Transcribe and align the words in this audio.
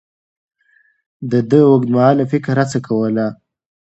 ده 1.29 1.39
د 1.51 1.51
اوږدمهاله 1.69 2.23
فکر 2.31 2.55
هڅه 2.61 2.79
کوله. 2.87 3.27